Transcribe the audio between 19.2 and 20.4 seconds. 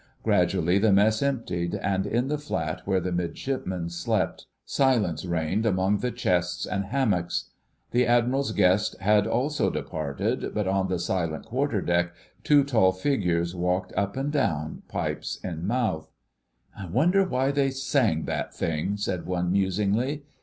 one musingly.